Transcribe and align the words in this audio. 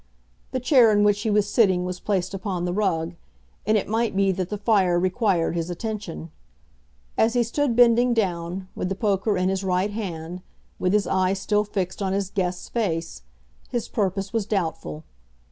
The 0.49 0.59
chair 0.59 0.91
in 0.91 1.03
which 1.03 1.21
he 1.21 1.29
was 1.29 1.47
sitting 1.47 1.85
was 1.85 1.99
placed 1.99 2.33
upon 2.33 2.65
the 2.65 2.73
rug, 2.73 3.13
and 3.67 3.77
it 3.77 3.87
might 3.87 4.15
be 4.15 4.31
that 4.31 4.49
the 4.49 4.57
fire 4.57 4.99
required 4.99 5.55
his 5.55 5.69
attention. 5.69 6.31
As 7.19 7.35
he 7.35 7.43
stood 7.43 7.75
bending 7.75 8.11
down, 8.15 8.67
with 8.73 8.89
the 8.89 8.95
poker 8.95 9.37
in 9.37 9.47
his 9.47 9.63
right 9.63 9.91
hand, 9.91 10.41
with 10.79 10.91
his 10.93 11.05
eye 11.05 11.33
still 11.33 11.63
fixed 11.63 12.01
on 12.01 12.13
his 12.13 12.31
guest's 12.31 12.67
face, 12.67 13.21
his 13.69 13.87
purpose 13.87 14.33
was 14.33 14.47
doubtful. 14.47 15.03